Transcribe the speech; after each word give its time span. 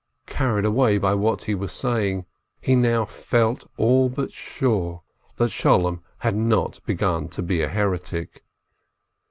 Carried 0.25 0.65
away 0.65 0.97
by 0.97 1.13
what 1.13 1.43
he 1.43 1.53
was 1.53 1.71
saying, 1.71 2.25
he 2.59 2.75
now 2.75 3.05
felt 3.05 3.69
all 3.77 4.09
but 4.09 4.33
sure 4.33 5.03
that 5.35 5.51
Sholem 5.51 6.01
had 6.17 6.35
not 6.35 6.83
begun 6.87 7.27
to 7.29 7.43
be 7.43 7.61
a 7.61 7.67
heretic. 7.67 8.43